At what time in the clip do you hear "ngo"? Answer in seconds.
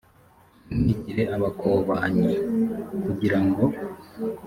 3.45-3.63